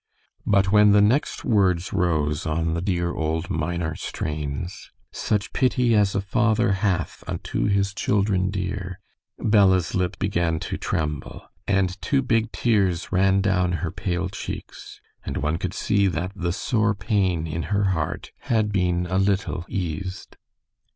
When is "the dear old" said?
2.73-3.51